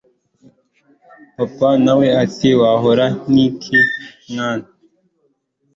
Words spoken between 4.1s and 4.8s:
mwana